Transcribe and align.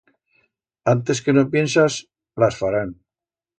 Antes 0.93 1.17
que 1.27 1.35
no 1.35 1.43
piensas 1.51 1.93
las 2.39 2.57
farán. 2.63 2.89